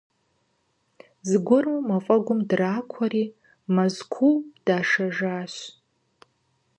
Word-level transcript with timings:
Зыгуэру 1.27 1.75
мафӀэгум 1.87 2.39
дракуэри, 2.49 3.25
Мэзкуу 3.73 4.35
дашэжащ. 4.65 5.53